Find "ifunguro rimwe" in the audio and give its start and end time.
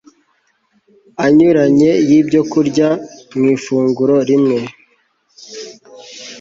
3.55-4.57